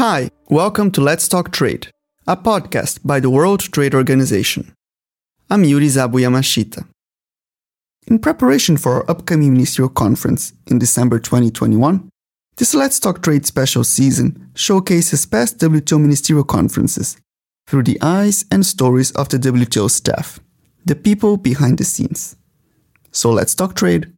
[0.00, 1.88] Hi, welcome to Let's Talk Trade,
[2.26, 4.72] a podcast by the World Trade Organization.
[5.50, 6.88] I'm Yuri Zabu Yamashita.
[8.06, 12.08] In preparation for our upcoming ministerial conference in December 2021,
[12.56, 17.18] this Let's Talk Trade special season showcases past WTO ministerial conferences
[17.66, 20.40] through the eyes and stories of the WTO staff,
[20.82, 22.36] the people behind the scenes.
[23.12, 24.10] So let's talk trade.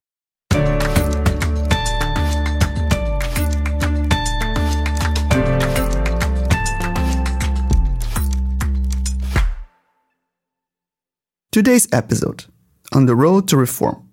[11.53, 12.47] Today's episode
[12.95, 14.09] On the Road to Reform.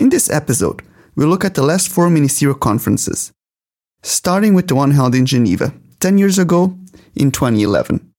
[0.00, 0.82] In this episode,
[1.14, 3.30] we'll look at the last four ministerial conferences,
[4.02, 6.76] starting with the one held in Geneva 10 years ago
[7.14, 8.12] in 2011.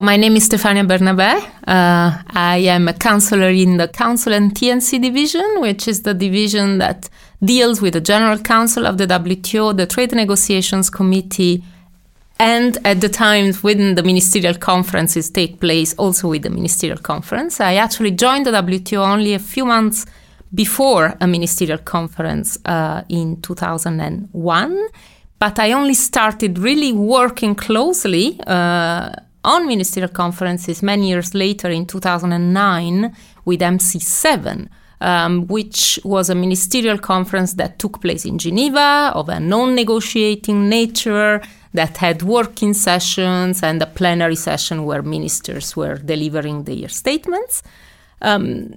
[0.00, 1.38] My name is Stefania Bernabé.
[1.68, 6.78] Uh, I am a counselor in the Council and TNC division, which is the division
[6.78, 7.08] that
[7.44, 11.62] deals with the General Council of the WTO, the Trade Negotiations Committee,
[12.42, 17.60] and at the times when the ministerial conferences take place, also with the ministerial conference.
[17.60, 20.06] I actually joined the WTO only a few months
[20.52, 24.88] before a ministerial conference uh, in 2001,
[25.38, 29.12] but I only started really working closely uh,
[29.44, 34.68] on ministerial conferences many years later in 2009 with MC7.
[35.00, 40.68] Um, which was a ministerial conference that took place in Geneva of a non negotiating
[40.68, 41.42] nature
[41.74, 47.62] that had working sessions and a plenary session where ministers were delivering their statements.
[48.20, 48.74] Um,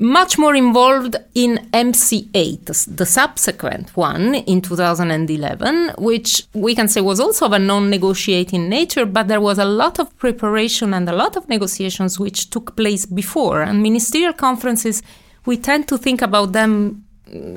[0.00, 7.18] much more involved in MC8, the subsequent one in 2011, which we can say was
[7.18, 11.16] also of a non negotiating nature, but there was a lot of preparation and a
[11.16, 13.62] lot of negotiations which took place before.
[13.62, 15.02] And ministerial conferences,
[15.46, 17.04] we tend to think about them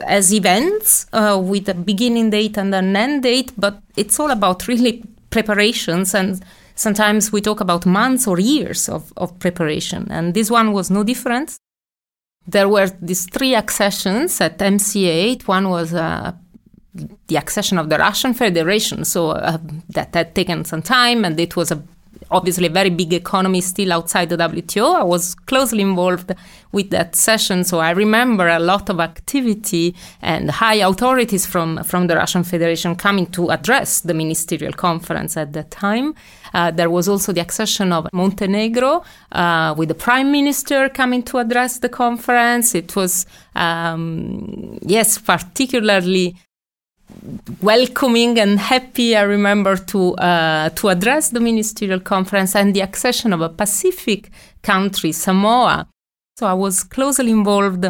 [0.05, 4.67] as events uh, with a beginning date and an end date, but it's all about
[4.67, 6.43] really preparations and
[6.75, 11.03] sometimes we talk about months or years of, of preparation and this one was no
[11.03, 11.57] different.
[12.47, 16.33] There were these three accessions at MC8 one was uh,
[17.27, 19.57] the accession of the russian federation so uh,
[19.89, 21.81] that had taken some time and it was a
[22.31, 24.95] obviously a very big economy still outside the WTO.
[24.95, 26.33] I was closely involved
[26.71, 32.07] with that session, so I remember a lot of activity and high authorities from, from
[32.07, 36.15] the Russian Federation coming to address the ministerial conference at that time.
[36.53, 41.37] Uh, there was also the accession of Montenegro uh, with the prime minister coming to
[41.37, 42.73] address the conference.
[42.75, 43.25] It was,
[43.55, 46.35] um, yes, particularly
[47.61, 49.15] welcoming and happy.
[49.15, 54.29] I remember to uh, to address the ministerial conference and the accession of a Pacific
[54.61, 55.87] country, Samoa.
[56.37, 57.85] So I was closely involved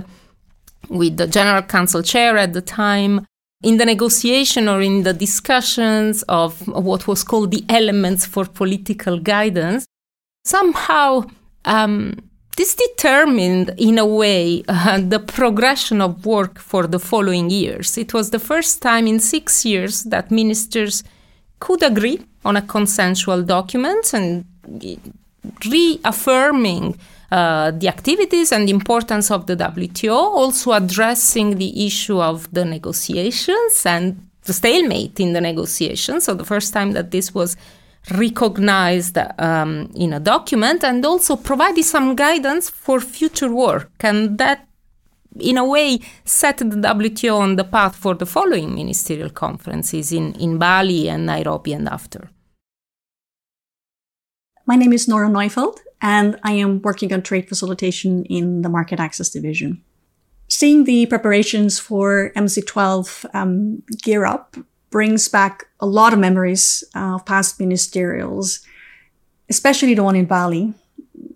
[0.89, 3.25] with the General Council chair at the time
[3.63, 9.19] in the negotiation or in the discussions of what was called the elements for political
[9.19, 9.85] guidance.
[10.45, 11.29] Somehow.
[11.63, 17.97] Um, this determined, in a way, uh, the progression of work for the following years.
[17.97, 21.03] It was the first time in six years that ministers
[21.59, 24.45] could agree on a consensual document and
[25.65, 26.97] reaffirming
[27.31, 33.85] uh, the activities and importance of the WTO, also addressing the issue of the negotiations
[33.85, 36.25] and the stalemate in the negotiations.
[36.25, 37.55] So, the first time that this was
[38.09, 43.91] recognized um, in a document and also provided some guidance for future work.
[43.99, 44.67] And that,
[45.39, 50.33] in a way, set the WTO on the path for the following ministerial conferences in,
[50.35, 52.29] in Bali and Nairobi and after.
[54.65, 58.99] My name is Nora Neufeld, and I am working on trade facilitation in the Market
[58.99, 59.83] Access Division.
[60.47, 64.57] Seeing the preparations for MC12 um, gear up
[64.91, 68.63] brings back a lot of memories uh, of past ministerials,
[69.49, 70.73] especially the one in Bali,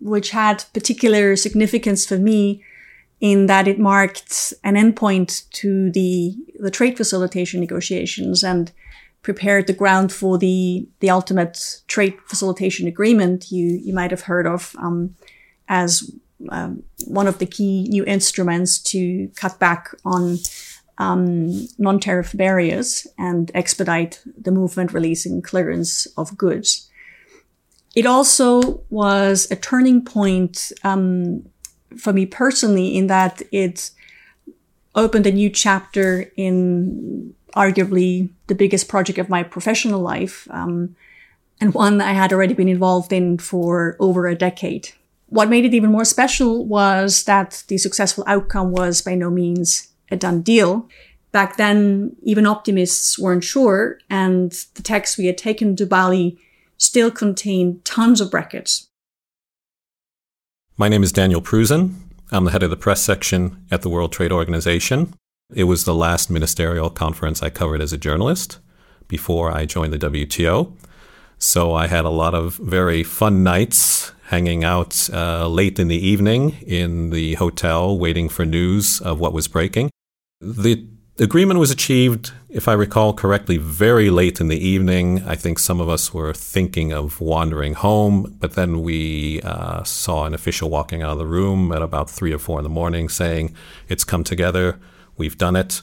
[0.02, 2.64] which had particular significance for me
[3.22, 8.72] in that it marked an endpoint to the, the trade facilitation negotiations and
[9.22, 14.46] prepared the ground for the, the ultimate trade facilitation agreement you, you might have heard
[14.46, 15.16] of um,
[15.68, 16.12] as
[16.50, 20.38] um, one of the key new instruments to cut back on
[20.98, 26.90] um, non-tariff barriers and expedite the movement, releasing clearance of goods.
[27.96, 31.46] It also was a turning point um,
[31.98, 33.92] for me personally in that it
[34.96, 40.96] opened a new chapter in arguably the biggest project of my professional life, um,
[41.62, 44.90] and one I had already been involved in for over a decade.
[45.28, 49.88] What made it even more special was that the successful outcome was by no means
[50.10, 50.88] a done deal.
[51.32, 56.38] Back then, even optimists weren't sure, and the text we had taken to Bali
[56.78, 58.88] still contained tons of brackets.
[60.78, 61.94] My name is Daniel Pruzin.
[62.32, 65.14] I'm the head of the press section at the World Trade Organization.
[65.54, 68.60] It was the last ministerial conference I covered as a journalist
[69.08, 70.72] before I joined the WTO.
[71.38, 76.08] So I had a lot of very fun nights hanging out uh, late in the
[76.08, 79.92] evening in the hotel waiting for news of what was breaking.
[80.42, 80.86] The
[81.18, 85.24] agreement was achieved, if I recall correctly, very late in the evening.
[85.24, 90.26] I think some of us were thinking of wandering home, but then we uh, saw
[90.26, 93.08] an official walking out of the room at about three or four in the morning
[93.08, 93.56] saying,
[93.88, 94.78] It's come together,
[95.16, 95.82] we've done it.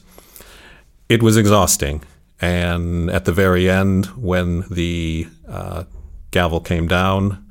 [1.09, 2.03] It was exhausting.
[2.39, 5.85] And at the very end, when the uh,
[6.29, 7.43] gavel came down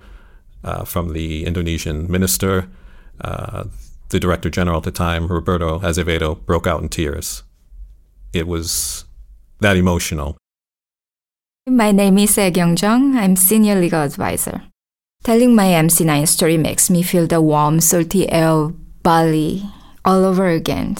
[0.63, 2.69] uh, from the Indonesian minister,
[3.21, 3.65] uh,
[4.13, 7.43] the director general at the time, Roberto Azevedo, broke out in tears.
[8.33, 9.05] It was
[9.61, 10.37] that emotional.
[11.67, 13.17] My name is Ae Jung.
[13.17, 14.63] I'm senior legal advisor.
[15.25, 19.63] Telling my MC9 story makes me feel the warm, salty air of Bali
[20.05, 20.97] all over again.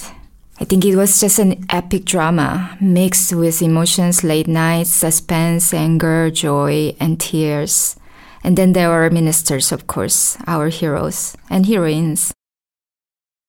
[0.59, 6.31] I think it was just an epic drama mixed with emotions, late nights, suspense, anger,
[6.31, 7.97] joy, and tears.
[8.43, 12.32] And then there were ministers, of course, our heroes and heroines.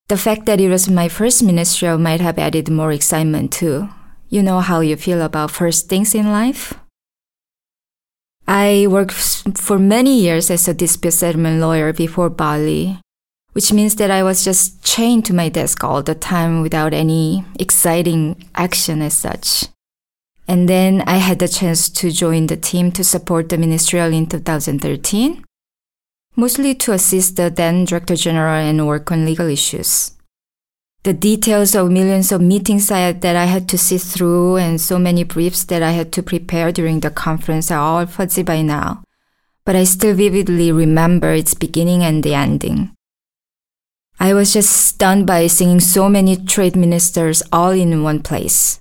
[0.09, 3.89] The fact that it was my first ministerial might have added more excitement too.
[4.29, 6.75] You know how you feel about first things in life?
[8.47, 9.15] I worked
[9.57, 13.01] for many years as a dispute settlement lawyer before Bali,
[13.53, 17.47] which means that I was just chained to my desk all the time without any
[17.59, 19.69] exciting action as such.
[20.47, 24.27] And then I had the chance to join the team to support the ministerial in
[24.27, 25.43] 2013,
[26.37, 30.13] mostly to assist the then Director General and work on legal issues.
[31.05, 34.99] The details of millions of meetings I that I had to sit through and so
[34.99, 39.05] many briefs that I had to prepare during the conference are all fuzzy by now,
[39.67, 42.95] but I still vividly remember its beginning and the ending.
[44.19, 48.79] I was just stunned by seeing so many trade ministers all in one place.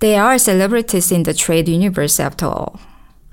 [0.00, 2.80] They are celebrities in the trade universe after all.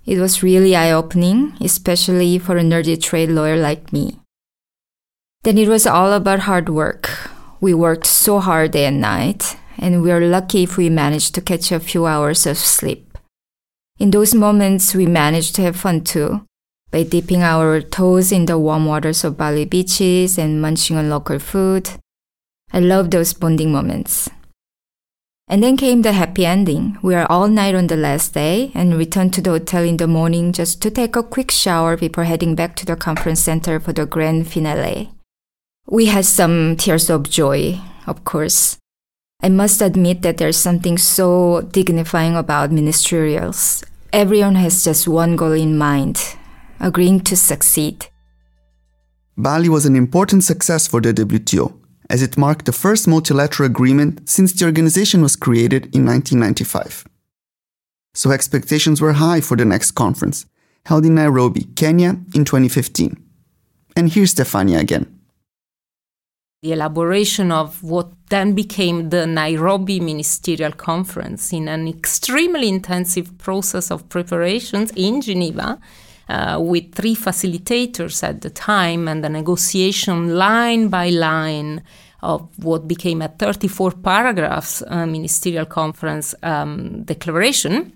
[0.06, 4.20] It was really eye opening, especially for a nerdy trade lawyer like me.
[5.44, 7.10] Then it was all about hard work.
[7.60, 11.42] We worked so hard day and night, and we are lucky if we managed to
[11.42, 13.18] catch a few hours of sleep.
[14.00, 16.46] In those moments, we managed to have fun too
[16.90, 21.40] by dipping our toes in the warm waters of Bali beaches and munching on local
[21.40, 21.90] food.
[22.74, 24.30] I love those bonding moments.
[25.52, 26.98] And then came the happy ending.
[27.02, 30.08] We are all night on the last day and returned to the hotel in the
[30.08, 33.92] morning just to take a quick shower before heading back to the conference center for
[33.92, 35.12] the grand finale.
[35.88, 38.78] We had some tears of joy, of course.
[39.44, 43.84] I must admit that there's something so dignifying about ministerials.
[44.14, 46.38] Everyone has just one goal in mind
[46.80, 48.08] agreeing to succeed.
[49.38, 51.74] Bali was an important success for the WTO,
[52.12, 57.06] as it marked the first multilateral agreement since the organization was created in 1995.
[58.14, 60.46] So expectations were high for the next conference,
[60.86, 63.16] held in Nairobi, Kenya in 2015.
[63.96, 65.22] And here's Stefania again.
[66.62, 73.90] The elaboration of what then became the Nairobi Ministerial Conference in an extremely intensive process
[73.90, 75.80] of preparations in Geneva
[76.32, 81.84] uh, with three facilitators at the time and a negotiation line by line
[82.22, 87.94] of what became a 34 paragraphs uh, ministerial conference um, declaration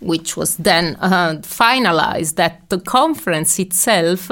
[0.00, 4.30] which was then uh, finalized at the conference itself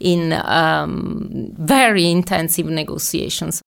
[0.00, 3.62] in um, very intensive negotiations.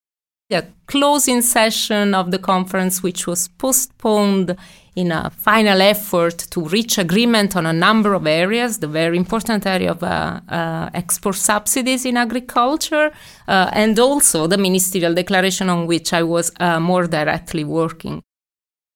[0.49, 4.55] The closing session of the conference, which was postponed
[4.97, 9.67] in a final effort to reach agreement on a number of areas, the very important
[9.67, 13.11] area of uh, uh, export subsidies in agriculture,
[13.47, 18.23] uh, and also the ministerial declaration on which I was uh, more directly working.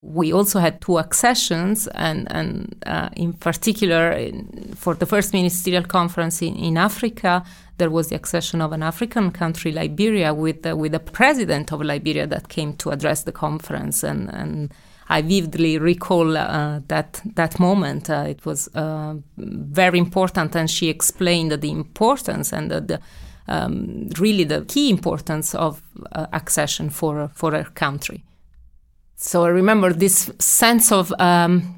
[0.02, 5.84] We also had two accessions, and, and uh, in particular, in, for the first ministerial
[5.84, 7.44] conference in, in Africa,
[7.78, 12.26] there was the accession of an African country, Liberia, with, with the president of Liberia
[12.26, 14.74] that came to address the conference and, and
[15.12, 18.10] I vividly recall uh, that that moment.
[18.10, 23.00] Uh, it was uh, very important, and she explained the importance and the,
[23.50, 28.24] um, really the key importance of uh, accession for for her country.
[29.18, 31.76] So I remember this sense of um,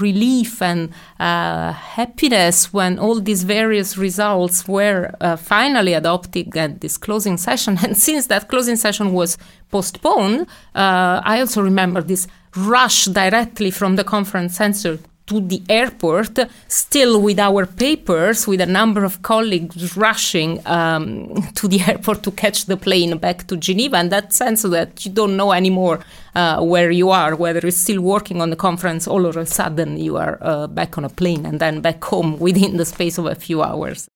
[0.00, 0.90] relief and
[1.20, 7.76] uh, happiness when all these various results were uh, finally adopted at this closing session.
[7.84, 9.36] And since that closing session was
[9.70, 12.26] postponed, I also remember this
[12.56, 16.38] rush directly from the conference center to the airport,
[16.68, 22.30] still with our papers, with a number of colleagues rushing um, to the airport to
[22.32, 26.00] catch the plane back to Geneva, and that sense that you don't know anymore
[26.34, 29.98] uh, where you are, whether you're still working on the conference, all of a sudden
[29.98, 33.26] you are uh, back on a plane and then back home within the space of
[33.26, 34.08] a few hours.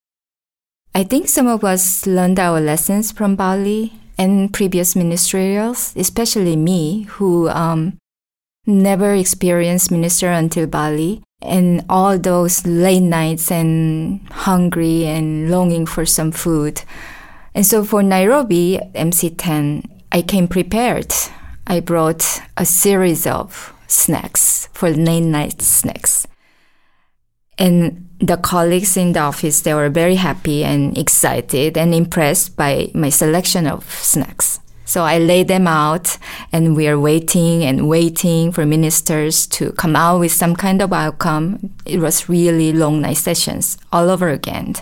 [0.94, 7.04] I think some of us learned our lessons from Bali and previous ministerials, especially me,
[7.04, 7.96] who um,
[8.66, 11.22] never experienced minister until Bali.
[11.40, 16.82] And all those late nights and hungry and longing for some food.
[17.54, 21.12] And so for Nairobi MC10, I came prepared.
[21.66, 26.26] I brought a series of snacks for late night snacks.
[27.58, 32.90] And the colleagues in the office, they were very happy and excited and impressed by
[32.94, 34.60] my selection of snacks.
[34.92, 36.18] So I laid them out
[36.52, 40.92] and we are waiting and waiting for ministers to come out with some kind of
[40.92, 41.70] outcome.
[41.86, 44.74] It was really long night sessions all over again.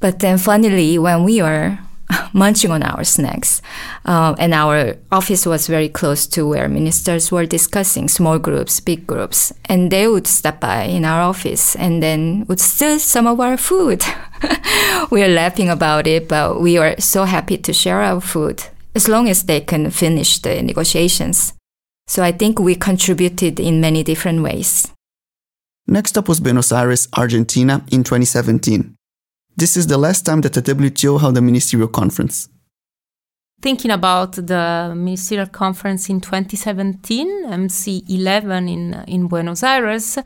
[0.00, 1.80] But then finally, when we were
[2.32, 3.60] munching on our snacks,
[4.06, 9.06] uh, and our office was very close to where ministers were discussing small groups, big
[9.06, 13.38] groups, and they would stop by in our office and then would steal some of
[13.38, 14.02] our food.
[15.10, 19.08] we are laughing about it, but we were so happy to share our food as
[19.08, 21.52] long as they can finish the negotiations.
[22.06, 24.88] So I think we contributed in many different ways.
[25.86, 28.94] Next up was Buenos Aires, Argentina in 2017.
[29.56, 32.48] This is the last time that the WTO held a ministerial conference.
[33.60, 40.18] Thinking about the ministerial conference in 2017, MC11 in, in Buenos Aires,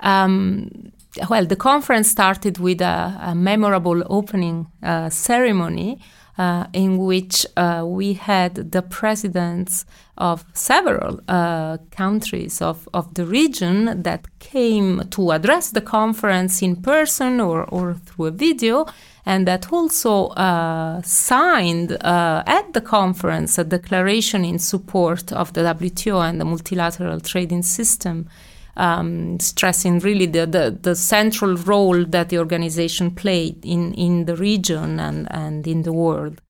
[0.00, 0.92] um,
[1.30, 6.00] well, the conference started with a, a memorable opening uh, ceremony
[6.36, 9.84] uh, in which uh, we had the presidents
[10.16, 16.76] of several uh, countries of, of the region that came to address the conference in
[16.76, 18.86] person or, or through a video,
[19.26, 25.62] and that also uh, signed uh, at the conference a declaration in support of the
[25.62, 28.28] WTO and the multilateral trading system
[28.76, 34.36] um, stressing really the, the, the, central role that the organization played in, in the
[34.36, 36.40] region and, and in the world.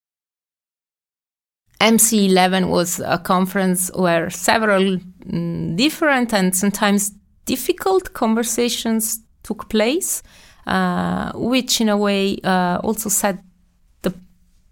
[1.81, 7.13] MC11 was a conference where several mm, different and sometimes
[7.45, 10.23] difficult conversations took place,
[10.67, 13.39] uh, which in a way uh, also set
[14.01, 14.15] the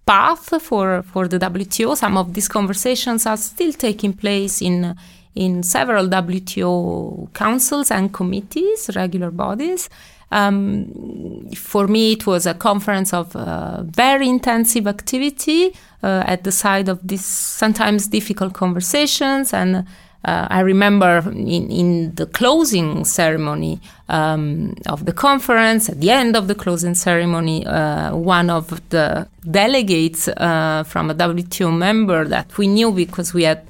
[0.06, 1.96] path for, for the WTO.
[1.96, 4.96] Some of these conversations are still taking place in
[5.34, 9.88] in several WTO councils and committees, regular bodies.
[10.30, 16.52] Um, for me, it was a conference of uh, very intensive activity uh, at the
[16.52, 19.52] side of these sometimes difficult conversations.
[19.52, 19.86] And
[20.24, 26.34] uh, I remember in, in, the closing ceremony um, of the conference, at the end
[26.36, 32.56] of the closing ceremony, uh, one of the delegates uh, from a WTO member that
[32.56, 33.66] we knew because we had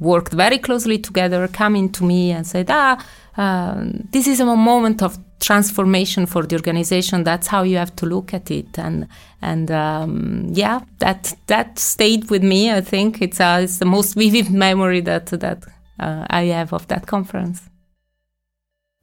[0.00, 2.98] worked very closely together, coming to me and said, ah,
[3.36, 7.24] uh, this is a moment of transformation for the organization.
[7.24, 8.78] That's how you have to look at it.
[8.78, 9.06] And
[9.40, 12.70] and um, yeah, that that stayed with me.
[12.70, 15.64] I think it's uh, it's the most vivid memory that that
[15.98, 17.62] uh, I have of that conference.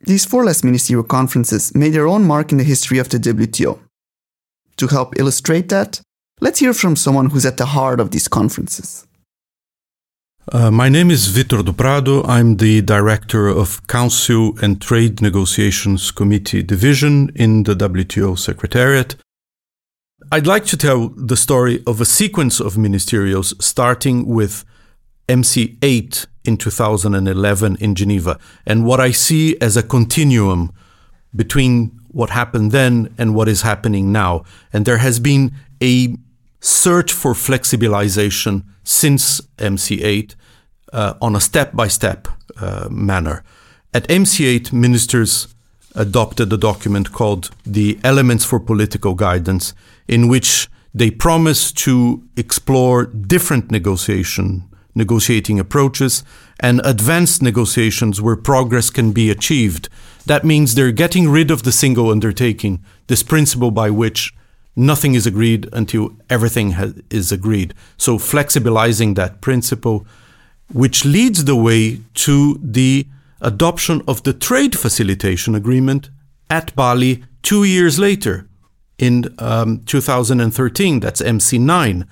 [0.01, 3.79] These four last ministerial conferences made their own mark in the history of the WTO.
[4.77, 6.01] To help illustrate that,
[6.39, 9.06] let's hear from someone who's at the heart of these conferences.
[10.49, 12.23] Uh, my name is Vitor do Prado.
[12.23, 19.17] I'm the director of Council and Trade Negotiations Committee Division in the WTO Secretariat.
[20.31, 24.63] I'd like to tell the story of a sequence of ministerials starting with
[25.27, 30.71] MC8 in 2011 in Geneva and what I see as a continuum
[31.35, 34.45] between what happened then and what is happening now.
[34.71, 35.51] And there has been
[35.83, 36.15] a
[36.59, 40.35] search for flexibilization since MC8
[40.93, 42.27] uh, on a step by step
[42.89, 43.43] manner.
[43.93, 45.47] At MC8, ministers
[45.95, 49.73] adopted a document called the Elements for Political Guidance,
[50.07, 54.63] in which they promise to explore different negotiation
[54.97, 56.23] negotiating approaches
[56.59, 59.87] and advanced negotiations where progress can be achieved.
[60.25, 64.33] That means they're getting rid of the single undertaking, this principle by which
[64.77, 66.75] nothing is agreed until everything
[67.09, 67.73] is agreed.
[67.97, 70.05] So, flexibilizing that principle,
[70.71, 73.07] which leads the way to the
[73.41, 76.09] adoption of the trade facilitation agreement
[76.49, 78.47] at Bali two years later
[78.97, 80.99] in um, 2013.
[80.99, 82.07] That's MC9.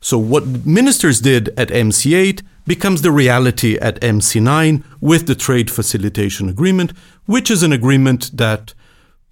[0.00, 6.48] So, what ministers did at MC8 becomes the reality at MC9 with the trade facilitation
[6.48, 6.92] agreement,
[7.26, 8.74] which is an agreement that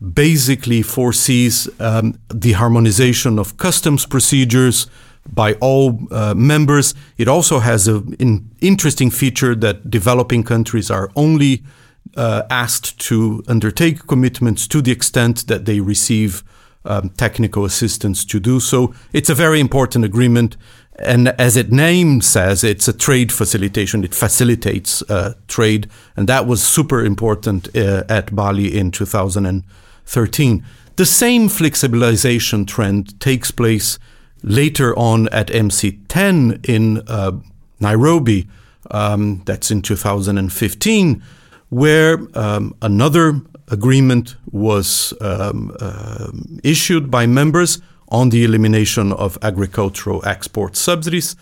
[0.00, 4.86] basically foresees um, the harmonization of customs procedures
[5.32, 6.94] by all uh, members.
[7.16, 11.62] It also has an interesting feature that developing countries are only
[12.16, 16.44] uh, asked to undertake commitments to the extent that they receive
[16.84, 18.94] um, technical assistance to do so.
[19.12, 20.56] It's a very important agreement.
[20.98, 24.02] And as its name says, it's a trade facilitation.
[24.02, 25.88] It facilitates uh, trade.
[26.16, 30.64] And that was super important uh, at Bali in 2013.
[30.96, 33.98] The same flexibilization trend takes place
[34.42, 37.32] later on at MC10 in uh,
[37.80, 38.48] Nairobi.
[38.90, 41.22] Um, that's in 2015,
[41.68, 46.30] where um, another agreement was um, uh,
[46.62, 51.36] issued by members on the elimination of agricultural export subsidies.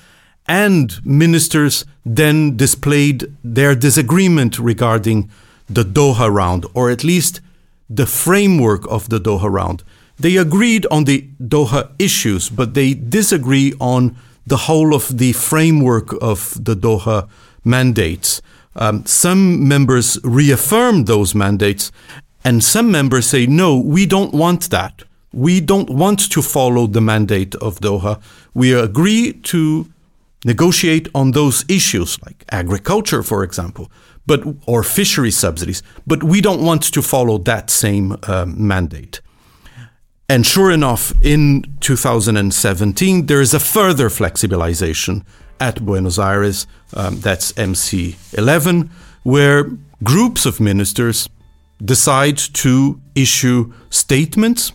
[0.47, 5.31] And ministers then displayed their disagreement regarding
[5.69, 7.41] the Doha round, or at least
[7.89, 9.83] the framework of the Doha round.
[10.19, 14.17] They agreed on the Doha issues, but they disagree on
[14.47, 17.29] the whole of the framework of the Doha
[17.65, 18.43] mandates.
[18.77, 21.91] Um, some members reaffirm those mandates,
[22.45, 25.05] and some members say, no, we don't want that.
[25.35, 28.23] We don't want to follow the mandate of Doha.
[28.55, 29.87] We agree to
[30.45, 33.91] negotiate on those issues, like agriculture, for example,
[34.27, 39.21] but or fishery subsidies, but we don't want to follow that same uh, mandate.
[40.29, 45.25] And sure enough, in 2017, there is a further flexibilization
[45.61, 48.89] at Buenos Aires, um, that's MC11,
[49.25, 49.71] where
[50.03, 51.29] groups of ministers
[51.85, 54.73] decide to issue statements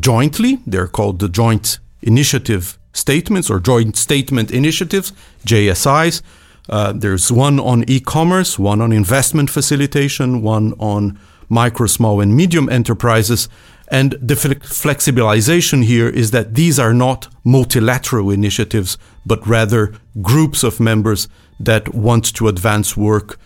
[0.00, 0.58] jointly.
[0.66, 5.12] They're called the Joint Initiative Statements or Joint Statement Initiatives,
[5.46, 6.22] JSIs.
[6.68, 12.36] Uh, there's one on e commerce, one on investment facilitation, one on micro, small, and
[12.36, 13.48] medium enterprises.
[13.90, 20.78] And the flexibilization here is that these are not multilateral initiatives, but rather groups of
[20.78, 21.26] members
[21.58, 23.38] that want to advance work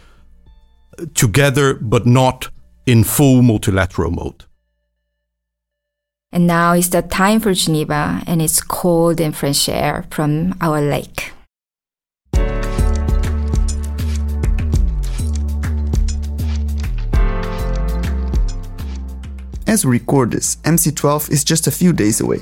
[1.14, 2.48] together, but not
[2.86, 4.44] in full multilateral mode.
[6.34, 10.80] And now is the time for Geneva, and it's cold and fresh air from our
[10.80, 11.32] lake.
[19.66, 22.40] As we record this, MC12 is just a few days away.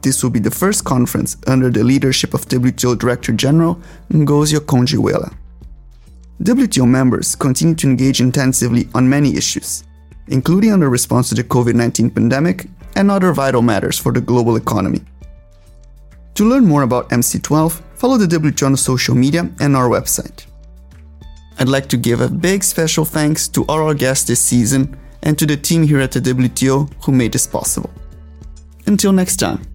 [0.00, 3.78] This will be the first conference under the leadership of WTO Director General
[4.10, 5.34] Ngozi Okonjo-Iweala.
[6.42, 9.84] WTO members continue to engage intensively on many issues,
[10.28, 14.20] including on the response to the COVID 19 pandemic and other vital matters for the
[14.20, 15.00] global economy.
[16.34, 20.46] To learn more about MC12, follow the WTO on social media and our website.
[21.58, 25.38] I'd like to give a big special thanks to all our guests this season and
[25.38, 27.90] to the team here at the WTO who made this possible.
[28.86, 29.69] Until next time.